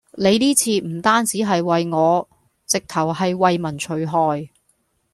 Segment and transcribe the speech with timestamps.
[0.17, 2.27] 你呢次唔單止係為我，
[2.65, 4.49] 直頭係為民除害